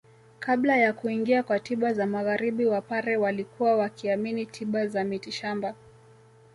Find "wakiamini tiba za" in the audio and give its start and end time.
3.77-5.03